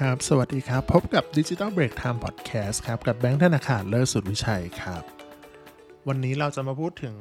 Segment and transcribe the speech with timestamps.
[0.04, 5.02] รับ สวัสดีครับ พบกับ Digital Break Time Podcast ครับ กับแบงค์ธนาคารเลิศสุดวิชัยครับ
[6.08, 7.16] วันนี้เราจะมาพูดถึง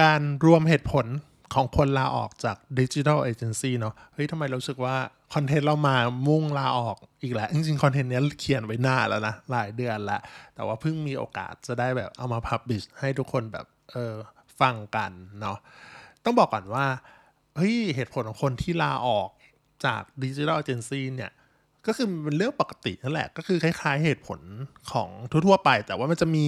[0.00, 1.06] การรวมเหตุผล
[1.54, 4.96] ของคนลาออกจาก Digital Agency เนาะ เฮ้ยทำไมเรู้สึกว่า
[5.34, 5.96] คอนเทนต์เรามา
[6.28, 10.20] มุ่งลาออกอีกแล้ว จริงๆ คอนเทนต์นี้เขียนไว้หน้าแล้วนะ หลายเดือนล้ว
[10.54, 14.14] แต่ว่าเพิ่งมีโอกาสจะได้แบบเอามาพับบิชให้ทุกคนแบบเออ
[14.60, 15.58] ฟังกันเนาะ
[16.24, 16.86] ต้องบอกก่อนว่า
[17.56, 19.28] เฮ้ยเหตุผลของคนที่ลาออก
[19.84, 21.32] จากดิจิทัลเอเจนซี่เนี่ย
[21.86, 24.40] ก็คือเป็นเรื่องปกตินั่นแหละ ก็คือคล้ายๆเหตุผล
[24.92, 26.46] ของทั่วๆไป แต่ว่ามันจะมี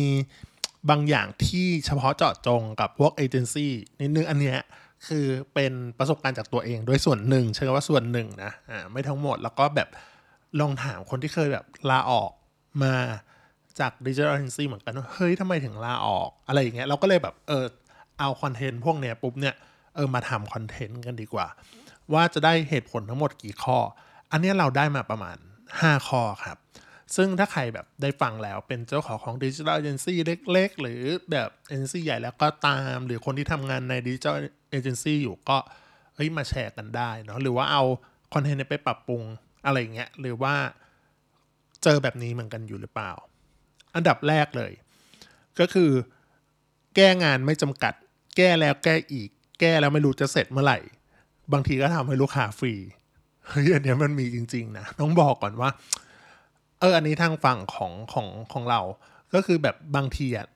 [0.90, 4.58] บางอย่างที่เฉพาะเจาะจงกับพวกเอเจนซี่นิดนึงอันเนี้ย
[5.06, 9.88] คือเป็นประสบการณ์จากตัวเองด้วยส่วนหนึ่งใช่ไหมว่าส่วนหนึ่งนะอ่าไม่ทั้งหมดแล้วก็แบบ
[10.60, 12.30] ลองถามคนที่เคยแบบลาออก
[12.82, 12.94] มา
[13.80, 17.64] จากดิจิทัลเอเจนซี่เหมือนกันว่าเฮ้ยทำไมถึงลาออกอะไรอย่างเงี้ยเราก็เลยแบบเออ
[18.18, 19.54] เอาคอนเทนต์พวกเนี้ยปุ๊บเนี่ย
[19.94, 21.46] เออมาทำคอนเทนต์กันดีกว่า
[22.14, 23.78] ว่าจะได้เหตุผลทั้งหมดกี่ข้อ
[24.30, 25.36] อันนี้เราได้มาประมาณ
[25.72, 26.56] 5 ข้อครับ
[27.16, 30.18] ซึ่งถ้าใครแบบได้ฟังแล้วเป็นเจ้าของของดิจิทัลเอเจนซี่
[30.52, 34.36] เล็ก ๆ หรือแบบเอเจนซี่ใหญ่แล้วก็ตาม หรือคนที่ทำงานในดิจิทัล
[34.70, 35.58] เอเจนซี่อยู่ก็
[36.14, 37.82] เฮ้ยมาแชร์กันได้เนาะหรือว่าเอา
[38.34, 39.22] คอนเทนต์ไปปรับปรุง
[39.64, 40.54] อะไรเงี้ยหรือว่า
[41.82, 43.12] เจอแบบนี้เหมือนกันอยู่หรือเปล่า
[43.94, 44.72] อันดับแรกเลย
[45.58, 45.90] ก็คือ
[46.96, 47.94] แก้งานไม่จำกัด
[48.36, 49.28] แก้แล้วแก้อีก
[49.60, 50.78] แก้แล้วไม่รู้จะเสร็จเมื่อไหร่
[51.52, 52.74] บางทีก็ทำให้ลูกค้าฟรี
[53.48, 55.70] เฮ้ยอันนี้มันมีจริง ๆ นะต้องบอกก่อนว่า
[56.80, 58.80] เอออันนี้ทางฝั่งของของของเรา
[59.34, 60.46] ก็คือแบบบางทีอะ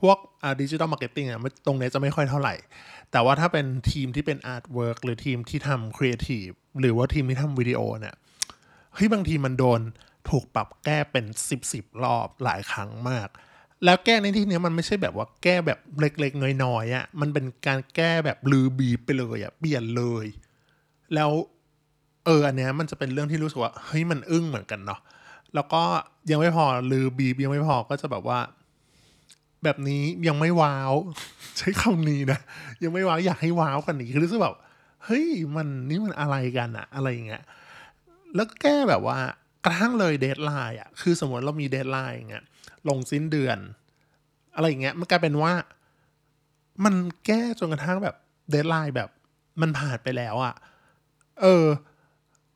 [0.00, 0.18] พวก
[0.60, 2.54] digital marketing อะตรงนี้จะไม่ค่อยเท่าไหร่
[3.12, 6.48] แต่ว่าถ้าเป็นทีมที่เป็น artwork หรือทีมที่ทำครีเอทีฟ
[6.80, 8.16] หรือว่าทีมที่ทำวิดีโอเนี่ย
[8.94, 9.80] เฮ้ยบางทีมันโดน
[10.30, 13.28] ถูกปรับแก้เป็นสิบสรอบหลายครั้งมาก
[13.84, 20.26] แล้วแก้ในที่นี้มันไม่ใช่แบบว่าแก้แบบเล็กๆน้อยๆอะมันเป็นการแก้แบบลือบีไปเลยอะเปลี่ยนเลย
[21.14, 21.30] แล้ว
[22.24, 25.00] เอออันเนี้ยมันจะเป็นเรื่องที่รู้สึกว่าเฮ้ยมันอึ้งเหมือนกันเนาะ
[25.54, 25.82] แล้วก็
[26.30, 28.38] ยังไม่พอลือบีบยังไม่พอก็จะแบบว่า
[29.64, 30.92] แบบนี้ยังไม่ว้าว
[31.58, 32.40] ใช้คำนี้นะ
[32.82, 34.56] ยังไม่ว้าวอยากให้ว้าวกันนี้คือรู้สึกแบบ
[35.04, 35.26] เฮ้ย
[35.56, 37.42] มันนี่มันอะไรกันอะอะไรอย่างเงี้ย
[38.34, 39.18] แล้วแก้แบบว่า
[39.64, 42.44] กระทั่งเลย deadline อะคือสมมติเรามี deadline อย่างเงี้ย
[42.88, 43.58] ลงสิ้นเดือน
[44.54, 45.52] อะไรอย่างเงี้ยมันกลายเป็นว่า
[46.84, 46.94] มัน
[47.26, 48.16] แก้จนกระทั่งแบบ
[48.50, 49.08] deadline แบบ
[49.60, 50.54] มันผ่านไปแล้วอะ
[51.40, 51.66] เออ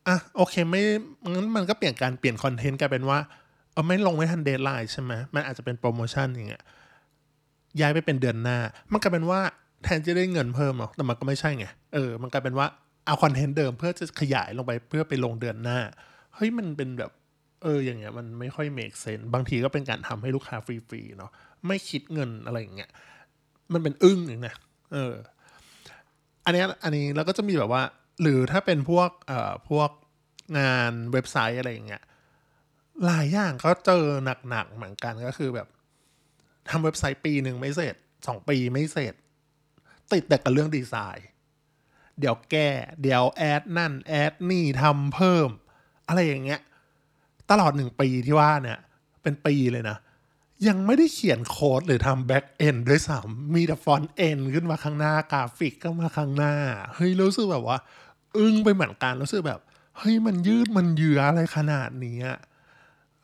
[0.06, 0.82] อะโอเคไม่
[1.30, 3.18] งั้นมันก็เปลี่ยนการเปลี่ยนคอนเทนต์กลายเป็นว่า
[3.72, 6.62] เออไม่ลงไม่ทัน deadline ใช่ไหมมันอาจจะเป็นโปรโมชั่นอย่างเงี้ย
[7.80, 8.58] ย้ายไปเป็นเดือนหน้า
[8.92, 9.40] มันกลายเป็นว่า
[9.82, 12.66] แทนจะได้เงินเพิ่มหรอกแต่มันก็ไม่ใช่ไงเออมันกลายเป็นว่า
[13.06, 15.78] เอาคอนเทนต์เดิมเพื่อจะขยายลงไปเพื่อไปลงเดือนหน้า
[16.34, 17.10] เฮ้ยมันเป็นแบบ
[17.64, 21.30] เอออย่างเงี้ยมันไม่ค่อย make sense บางทีก็เป็นการทำให้ลูกค้าฟรีๆเนาะ
[21.66, 22.90] ไม่คิดเงินอะไรอย่างเงี้ย
[23.72, 24.54] มันเป็นอย่างหนึ่งนะ
[24.92, 25.14] เออ
[26.44, 27.82] อันนี้อันนี้แล้วก็จะมีแบบว่า
[28.22, 29.90] หรือถ้าเป็นพวกเอ่อพวก
[30.58, 32.02] งานเว็บไซต์อะไรอย่างเงี้ย
[33.06, 34.04] หลายอย่างก็เจอ
[34.50, 35.68] หนักๆเหมือนกันก็คือแบบ
[36.68, 37.94] ทำเว็บไซต์ปีหนึ่งไม่เสร็จ
[38.26, 39.14] สองปีไม่เสร็จ
[40.12, 41.28] ติดแต่กับเรื่องดีไซน์
[42.18, 42.68] เดี๋ยวแก้
[43.02, 45.48] เดี๋ยว add นั่น add นี่ทำเพิ่ม
[46.08, 46.60] อะไรอย่างเงี้ย
[47.50, 48.78] ตลอดหนึ่งปีที่ว่าเนี่ย
[49.22, 49.96] เป็นปีเลยนะ
[50.68, 56.54] ยังไม่ได้เขียนโค้ดหรือทำ back-end ด้วยซ้ำมีแต่ front-end ขึ้นมาข้างหน้ากราฟิกก็มาข้างหน้า
[56.94, 57.78] เฮ้ย รู้สึกแบบว่า
[58.36, 59.60] อึ้งไปเหมือนกันรู้สึกแบบ
[59.98, 62.18] เฮ้ย มันยืดมันเยื้ออะไรขนาดนี้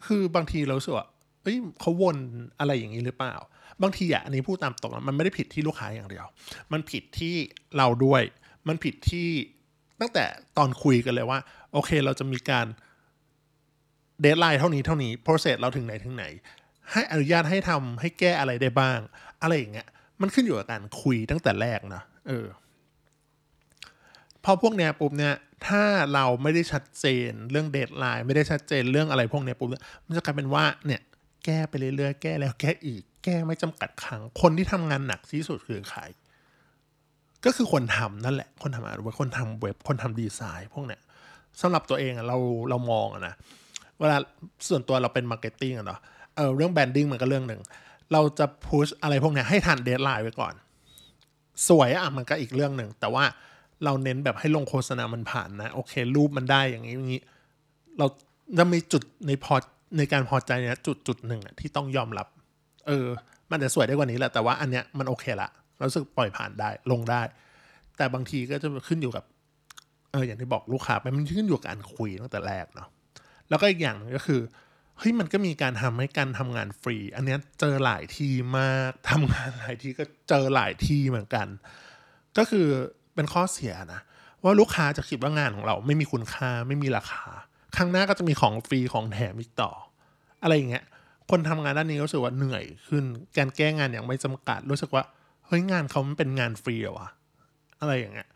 [0.06, 1.08] คือบางทีรู้สึกว่า
[1.42, 2.16] เฮ้ยเขาวน
[2.58, 3.34] อะไรอย่างนี้หรือเปล่า
[3.82, 6.26] บางทีอะอันนี้พูดตามตรงมันไม่ได้ผิดที่ลูกค้าอย่างเดียว
[6.72, 7.34] มันผิดที่
[7.76, 8.22] เราด้วย
[8.68, 9.28] มันผิดที่
[10.00, 10.24] ตั้งแต่
[10.58, 11.38] ตอนคุยกันเลยว่า
[11.72, 12.66] โอเคเราจะมีการ
[14.20, 16.24] deadline เท่านี้เท่านี้ process เราถึงไหนถึงไหน
[16.92, 18.98] ให้อนุญาตให้ทำให้แก้อะไรได้บ้าง
[19.42, 19.88] อะไรอย่างเงี้ย
[20.20, 22.46] มันขึ้นอยู่กับการคุยตั้งแต่แรกนะเออ
[24.44, 25.34] พอพวกเนี้ยปุ๊บเนี่ย
[25.66, 25.82] ถ้า
[26.14, 29.68] เราไม่ได้ชัดเจนเรื่อง deadline ไม่ได้ชัดเจนเรื่องอะไรพวกเนี้ยปุ๊บ
[30.06, 31.00] มันจะกลายเป็นว่าเนี่ย
[31.44, 36.00] แก้ไปเรื่อยๆแก้แล้วแก้อีก แก้ไม่จำกัดครั้งคนที่ทำงานหนักที่สุดคือใคร
[37.44, 41.00] ก็คือคนทำนั่นแหละ คนทำอะไรคนทำเว็บคนทำดีไซน์ พวกเนี้ย
[41.60, 42.38] สำหรับตัวเองอะเรา
[42.70, 43.34] เรามองอะนะ
[44.00, 44.16] เวลา
[44.68, 46.00] ส่วนตัวเราเป็น marketing อะเนาะ
[46.36, 47.60] เออเรื่อง branding มันก็เรื่องหนึ่ง
[48.12, 50.54] เราจะ push อะไรพวกนี้ให้ทัน deadline ไว้ก่อน
[51.68, 53.24] สวยอะมันก็อีกเรื่องหนึ่ง แต่ว่า
[53.84, 57.22] เราเน้นแบบให้ลงโฆษณามันผ่านนะ โอเค รูปมันได้อย่างนี้อย่างนี้
[57.98, 58.06] เรา
[58.58, 59.54] จะมีจุดในพอ
[59.98, 62.26] ในการพอใจเนี่ยจุดจุดหนึ่งที่ต้องยอมรับ
[62.86, 63.06] เออ
[63.50, 65.50] มันจะสวยได้กว่านี้แหละแต่ว่าอันเนี้ยมันโอเคละ
[65.88, 67.22] รู้สึกปล่อยผ่านได้ลงได้
[67.96, 69.24] แต่บางทีก็จะขึ้นอยู่กับ
[70.12, 72.88] เอออย่างที่บอกลูกค้าไปมันขึ้นอยู่กับการคุยตั้งแต่แรกเนาะ
[73.50, 74.40] แล้วก็อีกอย่างก็คือ
[74.98, 81.46] เฮ้ยมันก็มีการทำให้การทำงานฟรี อันนี้เจอหลายที่มากทำงานหลายที่ก็เจอหลายที่เหมือนกัน
[82.38, 82.66] ก็คือ
[83.14, 84.00] เป็นข้อเสียนะ
[84.42, 87.24] ว่าลูกค้าจะคิดว่างานของเราไม่มีคุณค่าไม่มีราคา
[87.76, 89.70] ครั้งหน้าก็จะมีของฟรีของแถมอีกต่อ
[90.42, 90.84] อะไรอย่างเงี้ย
[91.30, 93.04] คนทำงานด้านนี้ก็รู้สึกว่าเหนื่อยขึ้น
[93.36, 95.02] การแก้งานอย่างไม่จำกัด รู้สึกว่า
[95.46, 97.08] เฮ้ยงานเขามันเป็นงานฟรีเหรอวะ
[97.80, 98.28] อะไรอย่างเงี้ย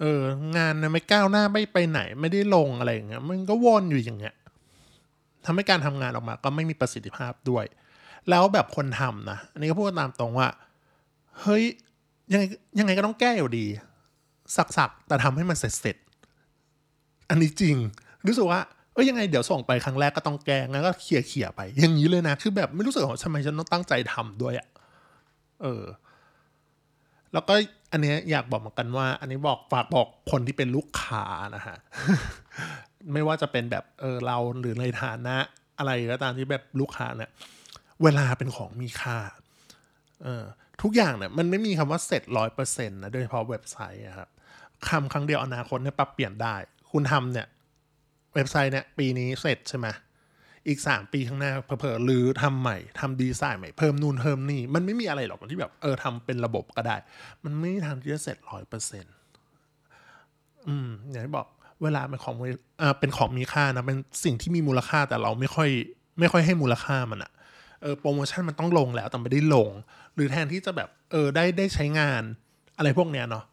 [0.00, 0.22] เออ
[0.56, 4.34] งานนะไม่ก้าวหน้าไม่ไปไหน ไม่ได้ลงอะไรอย่างเงี้ยมันก็วนอยู่อย่างเงี้ย
[5.44, 7.64] ทำให้การทำงานออกมาก็ไม่มีประสิทธิภาพด้วย
[8.30, 10.48] แล้วแบบคนทำนะอันนี้ก็พูดตามตรงว่า
[11.42, 11.64] เฮ้ย
[12.32, 12.44] ยังไง
[12.78, 13.66] ยังไงก็ต้องแก้อยู่ดี
[14.56, 15.96] สักๆ แต่ทำให้มันเสร็จเสร็จ
[17.30, 17.76] อันนี้จริง
[18.26, 18.60] รู้สึกว่า
[18.94, 24.68] เอ้ยยังไงเดี๋ยวส่งไปครั้งแรกก็ต้องแก้งั้นก็เคลียร์เขี่ยไป อย่างนี้เลยนะ คือแบบไม่รู้สึกว่าทำไมฉันต้องตั้งใจทำด้วยอะ
[25.62, 25.84] เออ
[27.32, 27.54] แล้วก็
[27.92, 31.24] อันเนี้ยอยากบอกเหมือนกันว่า อันนี้บอกฝากบอกคนที่เป็นลูกค้า
[31.56, 31.76] นะฮะ
[33.12, 35.36] ไม่ว่าจะเป็นแบบเออเราหรือในฐานะ
[35.78, 37.30] อะไรก็ตามที่แบบลูกค้าเนี่ย
[38.02, 39.18] เวลาเป็นของมีค่า
[40.24, 40.44] เออ
[40.82, 44.28] ทุกอย่างเนี่ยมันไม่มีคำว่าเสร็จร้อยเปอร์เซ็นต์นะโดยเฉพาะเว็บไซต์อะครับ
[44.88, 46.54] คำครั้งเดียวอนาคตเนี่ยปรับเปลี่ยนได้
[46.92, 47.46] คุณทำเนี่ย
[48.34, 49.86] เว็บไซต์เนี่ยปีนี้เสร็จใช่ไหม
[50.68, 56.96] อีกสามปีข้างหน้าเผลอๆหรือทำใหม่ทำดีไซน์ใหม่เพิ่มนู่นเพิ่มนี่ มันไม่มีอะไรหรอกที่แบบเออทำเป็นระบบก็ได้
[57.44, 59.14] มันไม่ทางที่จะเสร็จร้อยเปอร์เซ็นต์
[60.66, 61.46] อืมอย่างที่บอก
[61.82, 62.34] เวลาเป็นของ
[62.80, 65.68] อ่าเป็นของมีค่านะเป็นสิ่งที่มีมูลค่าแต่เราไม่ค่อย
[66.18, 67.32] ไม่ค่อยให้มูลค่ามันอะ
[67.82, 69.70] เออโปรโมชั่นมันต้องลงแล้วแต่ไม่ได้ลง
[70.14, 72.22] หรือแทนที่จะแบบเออได้ได้ใช้งาน
[72.78, 73.44] อะไรพวกเนี้ยเนาะ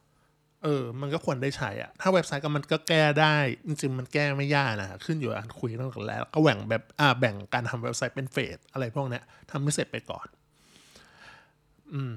[0.63, 3.35] เออ มันก็ควรได้ใช้อะถ้าเว็บไซต์ก็มันก็แก้ได้
[3.67, 10.27] จริงๆ มันแก้ไม่ยากนะ ขึ้นอยู่กับคุยตั้งแต่แรกก็แบ่งแบบอ่าแบ่งการทำเว็บไซต์เป็น phase อะไรพวกเนี้ยทำไม่เสร็จไปก่อน
[11.93, 12.13] อืม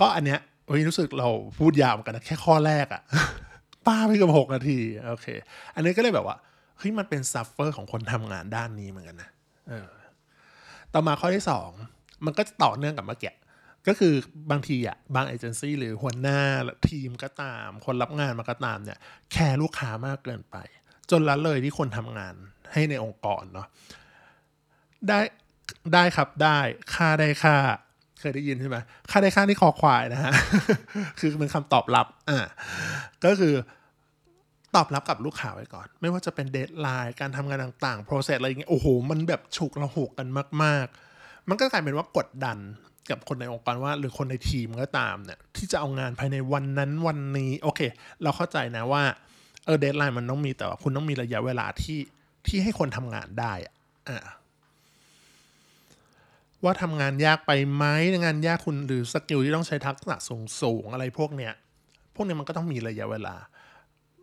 [0.00, 1.28] ก็อันเนี้ยเฮ้ยรู้สึกเรา
[1.58, 3.02] พูดยาวกันนะแค่ข้อแรกอะ
[3.86, 4.78] ปาไปกับหกนาที
[5.08, 5.26] โอเค
[5.74, 6.36] อันนี้ก็เลยแบบว่า
[6.78, 9.30] เฮ้ยมันเป็น suffer ของคนทำงานด้านนี้เหมือนกันนะ
[9.68, 9.90] เออ
[10.92, 11.70] ต่อมาข้อที่สอง
[12.24, 13.32] มันก็ต่อเนื่องกับเมื่อกี้
[13.86, 14.14] ก็คือ
[14.50, 16.40] บางทีอะบางเอเจนซี่หรือหัวหน้า
[16.88, 18.98] ทีมก็ตาม คนรับงานมาก็ตามเนี่ย
[19.32, 20.56] แคร์ลูกค้ามากเกินไป
[21.10, 22.34] จนละเลยที่คนทำงาน
[22.72, 23.66] ให้ในองค์กรเนาะ
[25.08, 25.20] ได้
[25.94, 26.58] ได้ครับได้
[26.94, 27.56] ค่าได้ค่า
[28.20, 28.76] เคยได้ยินใช่ไหม
[29.10, 30.32] ค่าได้ค่าที่คอควายนะฮะ
[31.18, 32.40] คือเป็นคำตอบรับอ่า
[33.24, 33.54] ก็คือ
[34.74, 40.28] ตอบรับกับลูกค้าไว้ก่อน ไม่ว่าจะเป็น deadline การทำงานต่างๆ process อะไรอย่างเงี้ยโอ้โห มันแบบฉุกระหุกกัน
[40.62, 40.86] มาก
[41.18, 42.58] ๆ มันก็กลายเป็นว่ากดดัน
[43.10, 47.80] กับคนในองค์กรว่า หรือคนในทีมก็ตามเนี่ยที่จะเอางานภายในวันนั้นวันนี้ โอเค
[48.22, 49.02] เราเข้าใจนะว่า
[49.64, 52.00] เออ deadline มันต้องมีแต่ว่าคุณต้องมีระยะเวลาที่
[52.46, 53.74] ที่ให้คนทำงานได้อะ
[54.08, 54.18] อ่า
[56.64, 57.84] ว่าทำงานยากไปไหม
[58.24, 61.52] งานยากคุณหรือ skill ที่ต้องใช้ทักษะสูงสูงอะไรพวกเนี้ย
[62.14, 63.34] พวกนี้มันก็ต้องมีระยะเวลา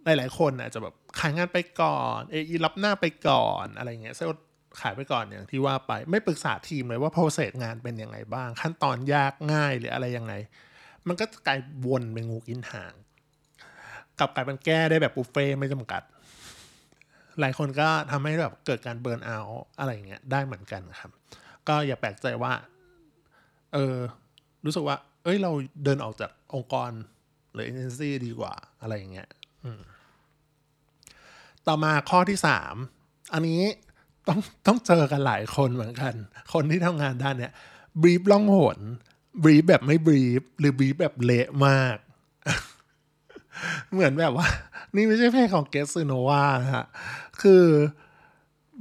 [0.06, 4.32] หลาย ๆ คนอาจจะแบบขายงานไปก่อนเออรับหน้าไปก่อนอะไรเงี้ยเซล
[4.80, 10.34] ขายไปก่อนอย่างที่ว่าไปไม่ปรึกษาทีมเลยว่า process งานเป็นยังไงบ้าง ขั้นตอนยากง่ายหรืออะไรยังไง
[11.08, 12.94] มันก็กลายวนเป็นงูกินหาง
[14.20, 16.02] กลับกลายเป็นแก้ได้แบบบุฟเฟต์ไม่จำกัด
[17.40, 19.40] หลายคนก็ทำให้แบบเกิดการ burnout
[19.80, 21.12] อะไรเงี้ยได้เหมือนกันครับ
[21.68, 22.54] ก็อย่าแปลกใจว่า
[23.74, 23.96] เออ
[24.66, 25.52] รู้สึกว่า เอ้ยเรา
[25.84, 26.92] เดินออกจากองค์กร
[27.54, 29.30] หรือเอเจนซี่ดีกว่าอะไรอย่างเงี้ย
[31.68, 32.76] ต่อมาข้อที่สาม
[33.34, 33.62] อันนี้
[34.28, 36.14] ต้องต้องเจอกันหลายคนเหมือนกัน
[36.54, 37.54] คนที่ทำงานด้านเนี้ย
[38.02, 38.78] brief ล่องหน
[39.44, 41.98] brief แบบไม่ brief หรือ brief แบบเละมาก
[43.92, 44.48] เหมือนแบบว่า
[44.96, 46.86] นี่ไม่ใช่เพลงของ Getsunova นะฮะ
[47.42, 47.64] คือ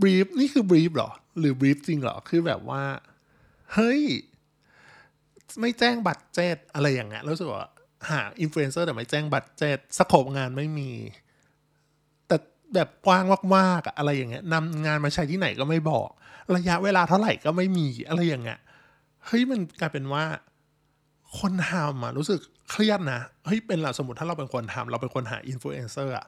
[0.01, 2.83] brief นี่คือ brief หรอ หรือ brief จริงหรอ คือแบบว่า
[3.75, 4.03] เฮ้ย
[5.61, 7.69] ไม่แจ้ง budget อะไรอย่างเงี้ยรู้สึกว่า
[8.11, 10.91] หาอินฟลูเอนเซอร์แต่ไม่แจ้ง budget scope งานไม่มี
[12.75, 13.25] แบบกว้าง
[13.57, 16.09] มากๆอะไรอย่างเงี้ยนำงานมาใช้ที่ไหนก็ไม่บอก
[16.57, 18.61] ระยะเวลาเท่าไหร่ก็ไม่มีอะไรอย่างเงี้ย
[19.27, 20.25] เฮ้ยมันกลายเป็นว่า
[21.39, 26.27] คนทำอะรู้สึกเครียดนะเฮ้ยเป็นเราสมมติถ้าเราเป็นคนทำเราเป็นคนหาอินฟลูเอนเซอร์อะ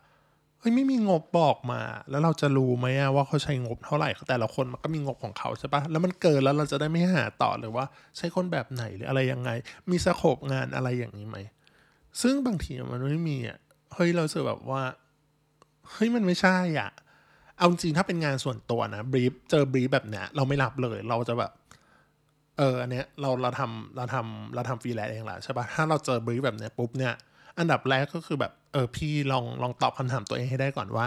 [0.60, 1.80] เฮ้ยไม่มีงบบอกมา
[2.10, 7.84] แล้วเราจะรู้ไหมว่าเขาใช้งบเท่าไหร่แต่ละคนมันก็มีงบของเขาใช่ปะแล้วมันเกินแล้วเราจะได้ไม่หาต่อหรือว่า
[8.16, 9.50] ใช้คนแบบไหนหรืออะไรยังไง
[9.90, 11.38] มี scope งานอะไรอย่างนี้ไหม
[12.22, 13.58] ซึ่งบางทีมันไม่มีอะ
[13.94, 14.82] เฮ้ยเราเจอแบบว่า
[15.90, 16.90] เฮ้ยมันไม่ใช่อะ
[17.56, 21.52] เอาจริงถ้าเป็นงานส่วนตัวนะ brief เจอ brief แบบเนี้ยเราไม่รับเลย เราจะแบบ
[22.58, 27.14] เอออันเนี้ยเราเราทำเราทำเราทำฟรีแลนซ์เองแหละใช่ปะถ้าเราเจอ brief แบบเนี้ยปุ๊บเนี่ย
[27.58, 31.06] อันดับแรกก็คือแบบเออพี่ลองลองตอบคำถามตัวเองให้ได้ก่อนว่า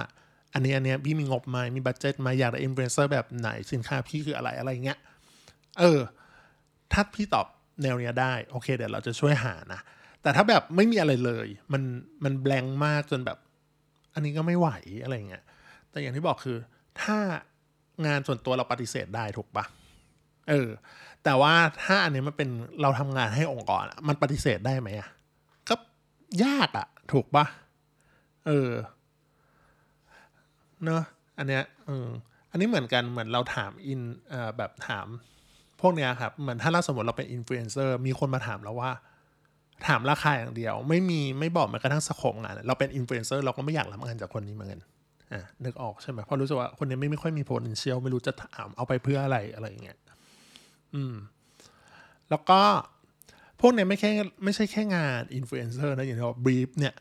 [0.54, 4.98] อันนี้อันเนี้ยพี่มีงบไหมมี budget ไหมอยากได้อินฟลูเอนเซอร์แบบไหนสินค้าพี่คืออะไรอะไรเงี้ย
[5.80, 6.00] เออ
[6.92, 7.48] ถ้าพี่ตอบ
[7.82, 9.80] แนวเนี้ยได้ โอเคเดี๋ยวเราจะช่วยหานะ
[10.22, 11.82] แต่ถ้าแบบไม่มีอะไรเลย มัน
[12.24, 13.38] มันแบงมากจนแบบ
[14.16, 14.70] อันนี้ก็ไม่ไหว
[15.04, 15.44] อะไรเงี้ย
[15.92, 16.58] แต่อย่างที่บอกคือ
[17.02, 17.18] ถ้า
[18.06, 19.66] งานส่วนตัวเราปฏิเสธได้ถูกปะ
[20.50, 20.70] เออ
[21.24, 21.54] แต่ว่า
[21.84, 22.50] ถ้าอันนี้มันเป็น
[22.82, 25.10] เราทำงานให้องค์กรมันปฏิเสธได้ไหมอะ
[25.70, 25.76] ก็
[26.44, 27.46] ยากอะถูกปะ
[28.48, 28.72] เออ
[30.84, 31.04] เนอะ
[31.38, 32.08] อันเนี้ยเออ
[32.52, 35.08] อันนี้เหมือนกันเหมือนเราถามอินเอ่อแบบถาม
[35.82, 38.92] พวกเนี้ยครับเหมือนถ้าเราสมมติเราเป็นอินฟลูเอนเซอร์มีคนมาถามเราว่า
[39.88, 44.82] ถามราคาอย่างเดียว ไม่มีไม่บอกแม้กระทั่ง scope งาน เราเป็นอินฟลูเอนเซอร์เราก็ไม่อยากรับงานจากคนนี้เหมือนกัน
[45.34, 49.98] อะนึกออกใช่ไหมเพราะรู้สึกว่าคนนี้ไม่ไม่ค่อยมี potential ไม่รู้จะถามเอาไปเพื่ออะไรอะไรอย่างเงี้ย
[50.94, 51.16] อืม
[52.30, 52.62] แล้วก็
[53.62, 54.10] พวกเนี้ยไม่แค่
[54.44, 56.96] ไม่ใช่แค่งานอินฟลูเอนเซอร์นะอย่างที่บอก brief เนี่ย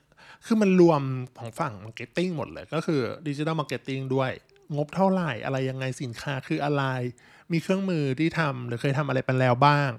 [0.44, 1.02] คือมันรวม
[1.38, 4.30] ของฝั่ง marketing หมดเลย ก็คือดิจิ t a ลมาร์เก็ตติ้งด้วย
[4.76, 6.84] งบเท่าไหร่ อะไรยังไงสินค้าคืออะไร
[7.52, 9.90] มีเครื่องมือที่ทำหรือเคยทำอะไรไปแล้วบ้าง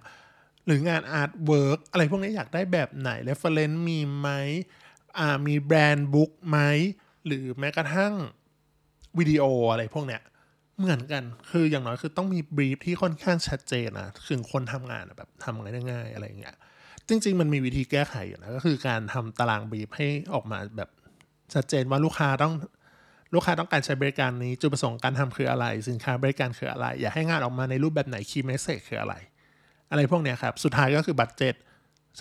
[0.65, 4.29] หรืองาน artwork อะไรพวกนี้อยากได้แบบไหน reference มีไหม
[5.17, 6.57] อ่ามี brand book ไหม
[7.25, 8.13] หรือแม้กระทั่ง
[9.17, 10.21] วิดีโออะไรพวกเนี้ย
[10.79, 16.55] เหมือนกัน คืออย่างน้อยคือต้องมี brief ที่ค่อนข้างชัดเจนนะถึงคนทำงานแบบทำงานง่ายๆอะไรอย่างเงี้ย
[17.07, 20.89] จริง ๆ มันมีวิธีแก้ไขอยู่นะ ก็คือการทำตาราง brief ให้ออกมาแบบ
[21.53, 22.53] ชัดเจนว่าลูกค้าต้อง
[23.33, 29.15] ลูกค้าต้องการใช้บริการนี้ จุดประสงค์การทำคืออะไร สินค้าบริการคืออะไร อยากให้งานออกมาในรูปแบบไหน key message คืออะไร
[29.89, 31.55] อะไรพวกเนี้ยครับ สุดท้ายก็คือ budget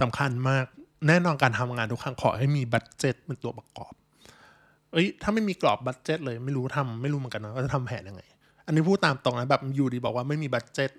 [0.01, 0.65] สำคัญมาก
[1.09, 3.93] แน่นอนการทำงานทุกครั้งขอให้มี budget เป็นตัวประกอบ
[4.93, 8.23] เอ้ยถ้าไม่มีกรอบ budget เลยไม่รู้ทำไม่รู้เหมือนกันนะว่าจะทำแผนยังไง
[8.67, 10.91] อันนี้พูดตามตรงนะแบบอยู่ดีบอกว่าไม่มี budget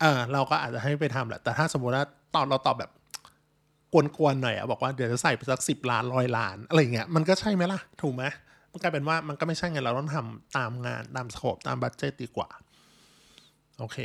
[0.00, 2.04] เออเราก็อาจจะให้ไปทำแหละแต่ถ้าสมมติว่า
[2.34, 2.90] ตอนเราตอบแบบ
[3.92, 8.24] กวนๆหน่อยอะบอกว่าเดี๋ยวจะใส่ไปสักสิบล้านร้อยล้านอะไรเงี้ยมันก็ใช่ไหมล่ะ ถูกไหม
[8.72, 12.48] มันกลายเป็นว่ามันก็ไม่ใช่ไงเราต้องทำตามงานตาม scope ตาม budget ดีกว่า
[13.78, 13.98] โอเค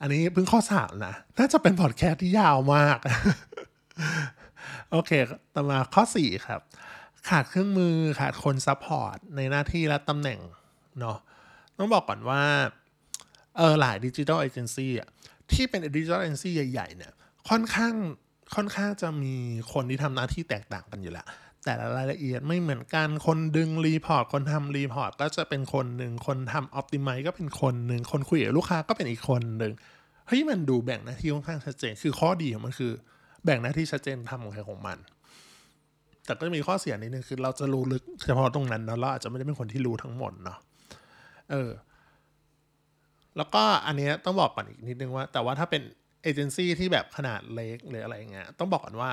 [0.00, 2.98] อันนี้เพิ่งข้อสามนะ น่าจะเป็นพอดแคสต์ที่ยาวมาก
[4.90, 5.10] โอเค
[5.54, 6.60] ต่อมาข้อสี่ครับ
[7.28, 10.38] ขาดเครื่องมือขาดคน support ในหน้าที่และตำแหน่ง
[11.00, 11.18] เนาะ
[11.78, 12.42] ต้องบอกก่อนว่า
[13.56, 15.08] เออหลายดิจิทัลเอเจนซี่อะ
[15.52, 17.12] ที่เป็นดิจิทัลเอเจนซี่ใหญ่ ๆ เนี่ย
[17.48, 17.94] ค่อนข้าง
[18.54, 19.34] ค่อนข้างจะมี
[19.72, 21.26] คนที่ทำหน้าที่แตกต่างกันอยู่แล้ว
[21.64, 29.72] แต่ละรายละเอียดไม่เหมือนกัน คนดึง report คนทำ report ก็จะเป็นคนหนึ่ง คนทำออ t ติ i z e ก็เป็นคนหนึ่ง คนคุยกับลูกค้าก็เป็นอีกคนหนึ่ง
[30.26, 32.92] เฮ้ยมันดูแบ่งหน้าที่ค่อนข้างชัดเจน คือข้อดีของมันคือ
[33.44, 34.98] แบ่งหน้าที่ชัดเจนทำของใครของมัน
[36.24, 40.58] แต่ก็จะมีข้อเสียนิดนึงคือเราจะรู้ลึกเฉพาะตรงนั้นเนาะเราอาจจะไม่ได้เป็นคนที่รู้ทั้งหมดเนาะ
[41.50, 41.70] เออ
[43.36, 45.82] แล้วก็อันเนี้ยต้องบอกก่อนอีกนิดนึงว่า แต่ว่าถ้าเป็น
[46.22, 49.10] เอเจนซี่ที่แบบขนาดเล็กหรืออะไรเงี้ย ต้องบอกก่อนว่า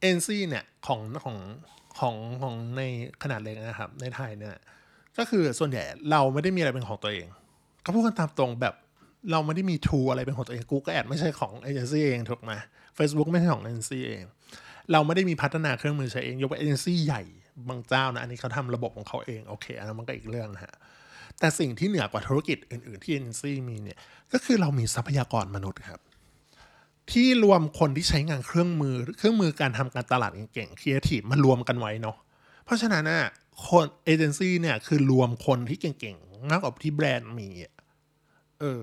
[0.00, 1.36] เอนซี่เนี่ยของของ
[1.98, 2.82] ของของใน
[3.22, 4.56] ขนาดเล็กนะครับ ในไทยเนี่ย
[5.18, 7.26] ก็คือส่วนใหญ่เราไม่ได้มีอะไรเป็นของตัวเอง
[7.84, 8.74] ก็พูดกันตามตรงแบบ
[9.30, 12.52] เราไม่ได้มีทูอะไรเป็นของตัวเองกูก็แอดไม่ใช่ของเอเจนซี่เองถูกไหม
[12.98, 14.22] Facebook ไม่ใช่ของเอเจนซี่เอง
[14.92, 17.22] เราไม่ได้มีพัฒนาเครื่องมือใช้เอง ยกเว้นเอเจนซี่ใหญ่
[17.68, 20.74] บางเจ้านะอันนี้เขาทำระบบของเขาเองโอเคอันนั้นมันก็อีกเรื่องนะฮะ
[21.38, 23.98] แต่สิ่งที่เหนือกว่าธุรกิจอื่น ๆ ที่เอเจนซี่มีเนี่ย
[24.32, 26.00] ก็คือเรามีทรัพยากรมนุษย์ครับ
[27.12, 32.16] ที่รวมคนที่ใช้งานเครื่องมือ เครื่องมือการทำการตลาดเก่งๆครีเอทีฟมารวมกันไว้เนาะ
[32.64, 33.24] เพราะฉะนั้นน่ะ
[33.66, 37.48] คนเอเจนซี่เนี่ยคือรวมคนที่เก่งๆมากกว่าที่แบรนด์มี
[38.60, 38.82] เออ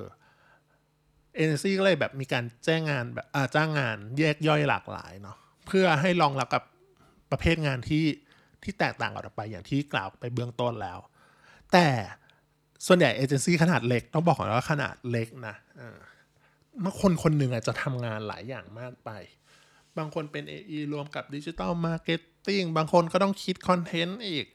[1.35, 6.63] เอเจนซี่ก็เลยแบบมีการแจ้งงานแบบจ้างงานแยกย่อยหลากหลายเนาะเพื่อให้รองรับกับ
[7.31, 8.05] ประเภทงานที่
[8.63, 10.99] ที่แตกต่างออกไปอย่างที่กล่าวไปเบื้องต้นแล้ว
[11.73, 11.87] แต่
[12.87, 15.55] ส่วนใหญ่เอเจนซี่ขนาดเล็กต้องบอกก่อนว่าขนาดเล็กนะ
[16.81, 19.09] เมื่อคนคนหนึ่งอาจจะทำงานหลายอย่างมากไป
[19.97, 24.45] บางคนเป็น AE รวมกับดิจิ t a ลมาร์เก็ตติ้งบางคนก็ต้องคิดคอนเทนต์อีก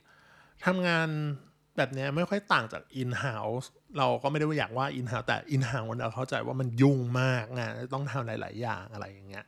[0.65, 1.07] ทำงาน
[1.77, 3.65] แบบนี้ไม่ค่อยต่างจาก in-house
[3.97, 9.45] เราก็ไม่ได้ว่าอยากว่า in-house แต่ in-house เราเข้าใจว่ามันยุ่งมากงานต้องทำหลาย ๆ อย่างอะไรอย่างเงี้ย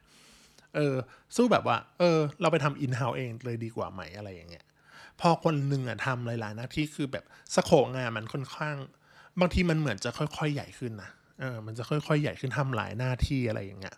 [0.75, 0.95] เออ
[1.35, 4.65] สู้แบบว่า เออ เราไปทำ in-house เองเลยดีกว่าไหมอะไรอย่างเงี้ย
[5.21, 8.75] พอคนหนึ่งอะทำหลาย ๆ หน้าที่คือแบบสโคงานมันค่อนข้าง
[9.39, 13.97] บางทีมันเหมือนจะค่อย ๆ ใหญ่ขึ้นนะ เออมันจะค่อยๆ ใหญ่ขึ้นทำหลายหน้าที่อะไรอย่างเงี้ย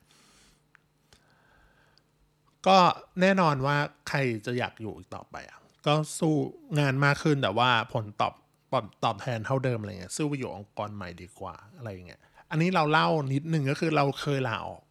[2.68, 2.78] ก็
[3.22, 3.78] แน่นอนว่า
[4.10, 6.36] ใครจะอยากอยู่อีกต่อไปอะก็สู้
[6.80, 8.34] งานมากขึ้นแต่ว่าผลตอบ
[8.74, 14.84] ตอบตอบแทนเท่าเดิมอะไรเงี้ยสู้ไปอยู่องค์กรใหม่ดีกว่าอะไรเงี้ยอันนี้เราเล่านิดนึงก็คือเราเคยลาออก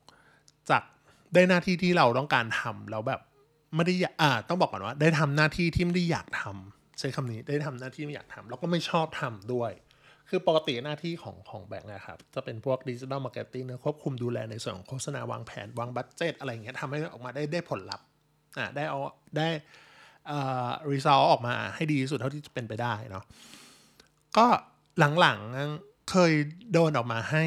[0.70, 0.82] จาก
[1.34, 3.20] ได้หน้าที่ที่เราต้องการทำแล้วแบบ
[3.74, 9.72] ไม่ได้อ่าต้องบอกก่อนว่า ได้ทำหน้าที่ที่ไม่ได้อยากทำใช้คำนี้ได้ทำหน้าที่ไม่อยากทำแล้วก็ไม่ชอบทำด้วย
[10.28, 18.06] คือปกติหน้าที่ของของแบงค์นะครับ จะเป็นพวก digital marketing ควบคุมดูแลในส่วนของโฆษณาวางแผน วาง budget อะไรเงี้ยทำให้ออกมาได้ได้ผลลัพธ์
[18.58, 18.98] อ่าได้เอา
[19.36, 19.48] ได้
[20.30, 23.24] อ่า result ออกมาให้ดีที่สุดเท่าที่จะเป็นไปได้เนาะ
[24.36, 24.46] ก็
[25.20, 26.32] หลังๆเคย
[26.72, 27.44] โดนออกมาให้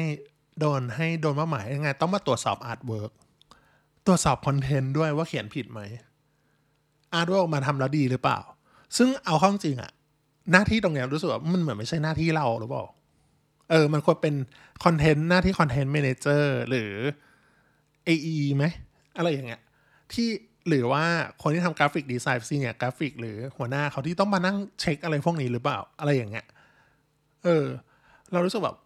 [0.60, 3.12] โดนให้โดนมอบหมายยังไง ต้องมาตรวจสอบ artwork
[4.06, 5.80] ตรวจสอบคอนเทนต์ด้วยว่าเขียนผิดไหม
[7.14, 8.38] artwork มาทำแล้วดีหรือเปล่า
[8.96, 9.92] ซึ่งเอาข้าจริงอะ
[10.52, 12.84] หน้าที่ตรงนี้รู้สึกว่ามันเหมือนไม่ใช่หน้าที่เราหรือเปล่า
[13.70, 14.34] เออ มันควรเป็น
[14.84, 16.92] คอนเทนต์หน้าที่ content manager หรือ
[18.08, 18.64] AE ไหม
[19.16, 19.60] อะไรอย่างเงี้ย
[20.12, 20.28] ที่
[20.68, 21.04] หรือว่า
[21.42, 26.46] คนที่ทำ graphic design senior graphic หรือหัวหน้าเขาที่ต้องมานั่งเช็คอะไรพวกนี้หรือเปล่า อะไรอย่างเงี้ย
[27.44, 27.64] เออ
[28.32, 28.76] เรารู้สึกแบบ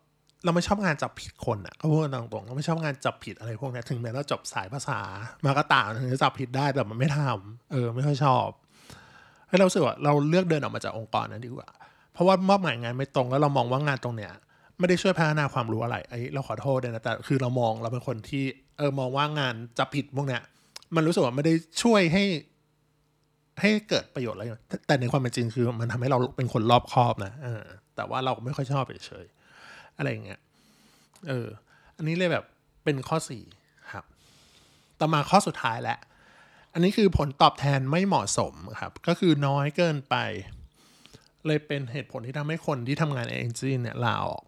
[0.44, 4.98] เราไม่ชอบงานจับผิดคนอะก็พูดตรงๆเราไม่ชอบงานจับผิดอะไรพวกนี้ถึงแม้เราจบสายภาษา
[5.44, 8.48] มาก็ตามถึงจะจับผิดได้แต่มันไม่ทำเออ ไม่ค่อยชอบ
[9.54, 11.68] ให้เรารู้สึกว่าเราเลือกเดินออกมาจากองค์กรนั้นดีกว่า
[12.12, 14.32] เพราะว่ามอบหมายงานไม่ตรงแล้วเรามองว่างานตรงเนี้ย
[14.78, 18.44] ไม่ได้ช่วยพัฒนาความรู้อะไรไอ้เราขอโทษเลยนะแต่คือเรามองเราเป็นคนที่
[18.78, 20.42] เออมองว่างานจับผิดพวกเนี้ย
[20.96, 22.24] มันรู้สึกว่าไม่ได้ช่วยให้
[23.60, 24.44] ให้เกิดประโยชน์อะไร
[24.86, 27.62] แต่ในความเป็นจริงคือมันทำให้เราเป็นคนรอบคอบนะเออ
[27.96, 30.40] แต่ว่าเราไม่ค่อยชอบเฉยๆอะไรอย่างเงี้ย
[31.28, 31.46] เออ
[31.96, 32.44] อันนี้เลยแบบ
[32.84, 33.42] เป็นข้อสี่
[33.92, 34.04] ครับ
[35.00, 35.98] ต่อมาข้อสุดท้ายแหละ
[36.74, 40.16] อันนี้คือผลตอบแทนไม่เหมาะสมครับ ก็คือน้อยเกินไป
[41.46, 44.44] เลยเป็นเหตุผลที่ทำให้คนที่ทำงานเอเจนซี่เนี่ยลาออก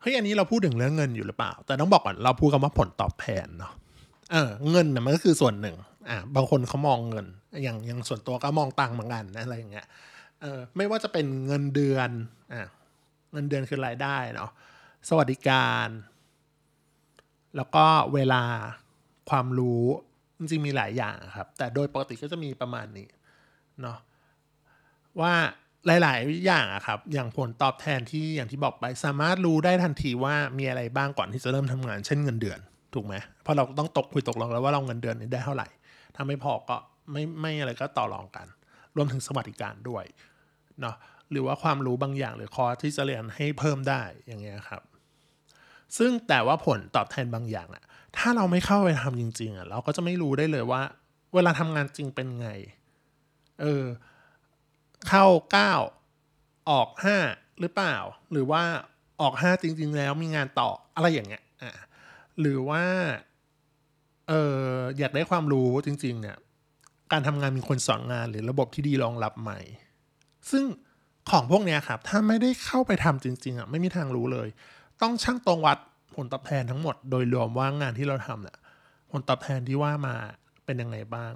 [0.00, 3.72] เฮ้ยอันนี้เราพูดถึงเรื่องเงินอยู่หรือเปล่า แต่ต้องบอกก่อนเราพูดกันว่าผลตอบแทนเนาะ
[4.32, 5.76] เออเงินนะมันก็คือส่วนหนึ่ง
[6.08, 7.26] อ่าบางคนเขามองเงิน
[7.62, 9.86] อย่างอย่างส่วนตัวก็มองตังค์เหมือนกันนะอะไรอย่างเงี้ย
[10.40, 12.10] เออไม่ว่าจะเป็นเงินเดือน
[12.52, 12.62] อ่า
[13.32, 14.50] เงินเดือนคือรายได้เนาะ
[15.08, 15.88] สวัสดิการ
[17.56, 18.42] แล้วก็เวลา
[19.30, 19.84] ความรู้
[20.38, 23.08] จริงๆมีหลายอย่างครับ แต่โดยปกติก็จะมีประมาณนี้
[23.82, 23.98] เนาะ
[25.20, 25.34] ว่า
[25.86, 32.60] หลาย ๆ อย่างอะครับ อย่างผลตอบแทนที่อย่างที่บอกไปสามารถรู้ได้ทันทีว่ามีอะไรบ้างก่อนที่จะเริ่มทำงาน เช่นเงินเดือน
[32.94, 35.68] ถูกไหมเพราะเราต้องตกคุยตกลงแล้วว่าเราเงินเดือนนี้ได้เท่าไหร่
[36.14, 36.76] ถ้าไม่พอก็
[37.12, 38.46] ไม่ไม่อะไรก็ต่อรองกัน
[38.96, 40.04] รวมถึงสวัสดิการด้วย
[40.80, 40.96] เนาะ
[41.30, 44.82] หรือว่าความรู้บางอย่างหรือคอร์สที่จะเรียนให้เพิ่มได้อย่างเงี้ยครับ
[45.98, 47.84] ซึ่งแต่ว่าผลตอบแทนบางอย่างอะ
[48.18, 50.82] ถ้าเราไม่เข้าไปทำจริง ๆอะเราก็จะไม่รู้ได้เลยว่า
[51.34, 52.48] เวลาทำงานจริงเป็นไง
[53.60, 53.84] เออ
[55.08, 55.72] เข้าเก้า
[56.70, 57.18] ออกห้า
[57.60, 57.96] หรือเปล่า
[58.32, 58.62] หรือว่า
[59.20, 61.72] ออกห้าจริง ๆ แล้วมีงานต่ออะไรอย่างเงี้ยอ่า
[62.40, 62.84] หรือว่า
[64.28, 64.64] เออ
[64.98, 66.36] อยากได้ความรู้จริง ๆ เนี่ย
[67.12, 69.60] การทำงานมีคนสอนงานหรือระบบที่ดีรองรับไหม่
[70.50, 70.64] ซึ่ง
[71.30, 74.48] ของพวกเนี้ยครับ ถ้าไม่ได้เข้าไปทำจริง ๆอะไม่มีทางรู้เลย
[75.02, 75.78] ต้องช่างตรงวัด
[76.14, 78.58] ผลตอบแทนทั้งหมดโดยรวมว่างานที่เราทำเนี่ย
[79.10, 80.14] ผลตอบแทนที่ว่ามา
[80.64, 81.32] เป็นยังไงบ้าง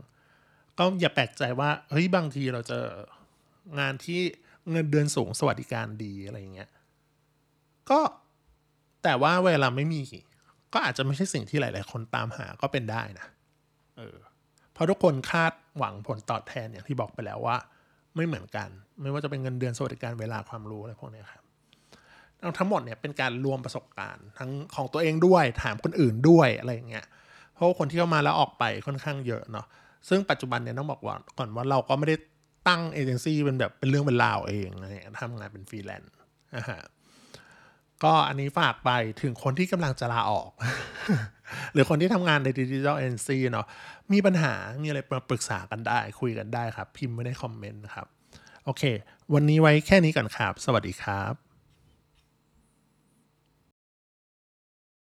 [0.79, 2.85] ก็อย่าแปลกใจว่าเฮ้ยบางทีเราเจอ
[3.79, 4.21] งานที่
[4.71, 6.71] เงินเดือนสูงสวัสดิการดีอะไรอย่างเงี้ย
[7.91, 8.01] ก็
[9.03, 10.03] แต่ว่าเวลาไม่มี
[10.73, 13.27] ก็อาจจะไม่ใช่สิ่งที่หลาย ๆ คนตามหาก็เป็นได้นะ
[13.99, 14.17] เออ
[14.73, 17.57] เพราะทุกคนคาดหวังผลตอบแทนอย่างที่บอกไปแล้วว่า
[18.17, 18.69] ไม่เหมือนกัน
[19.03, 21.43] ไม่ว่าจะเป็นเงินเดือนสวัสดิการเวลาความรู้อะไรพวกนี้ครับ
[22.59, 27.07] ทั้งหมดเนี่ยเป็นการรวมประสบการณ์ ทั้งของตัวเองด้วยถามคนอื่นด้วยอะไรอย่างเงี้ย
[27.55, 29.67] เพราะคนที่เข้ามาแล้วออกไปค่อนข้างเยอะเนาะ
[30.09, 32.17] ซึ่งปัจจุบันเนี่ยต้องบอกว่าก่อนว่าเราก็ไม่ได้
[32.69, 36.13] ตั้งเอเจนซี่เป็นแบบเป็นเรื่องเป็นราวเองอะไรเงี้ยทำงานเป็นฟรีแลนซ์
[36.57, 36.83] นะฮะ
[38.05, 38.91] ก็อันนี้ฝากไป
[39.23, 40.51] ถึงคนที่กำลังจะลาออก
[41.73, 43.67] หรือคนที่ทำงานในดิจิทัลเอเจนซี่เนาะ
[44.13, 48.07] มีปัญหา มีอะไรมาปรึกษากันได้ คุยกันได้ครับ พิมพ์ไว้ในคอมเมนต์ครับ
[48.65, 48.83] โอเค
[49.35, 51.50] วันนี้ไว้แค่นี้ก่อนครับ สวัสดีครับ